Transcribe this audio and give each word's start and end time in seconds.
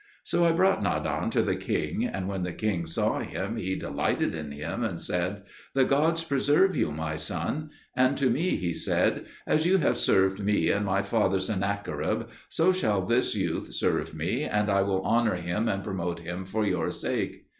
So 0.23 0.45
I 0.45 0.51
brought 0.51 0.81
Nadan 0.81 1.29
to 1.29 1.43
the 1.43 1.55
king; 1.55 2.03
and 2.07 2.27
when 2.27 2.41
the 2.41 2.51
king 2.53 2.87
saw 2.87 3.19
him, 3.19 3.55
he 3.55 3.75
delighted 3.75 4.33
in 4.33 4.51
him 4.51 4.83
and 4.83 4.99
said, 4.99 5.43
"The 5.75 5.85
gods 5.85 6.23
preserve 6.23 6.75
you, 6.75 6.91
my 6.91 7.17
son!" 7.17 7.69
And 7.95 8.17
to 8.17 8.31
me 8.31 8.55
he 8.55 8.73
said, 8.73 9.27
"As 9.45 9.67
you 9.67 9.77
have 9.77 9.97
served 9.99 10.43
me 10.43 10.69
and 10.71 10.87
my 10.87 11.03
father 11.03 11.39
Sennacherib, 11.39 12.23
so 12.49 12.71
shall 12.71 13.05
this 13.05 13.35
youth 13.35 13.75
serve 13.75 14.15
me, 14.15 14.41
and 14.43 14.71
I 14.71 14.81
will 14.81 15.03
honour 15.05 15.35
him 15.35 15.67
and 15.69 15.83
promote 15.83 16.21
him 16.21 16.45
for 16.45 16.65
your 16.65 16.89
sake." 16.89 17.45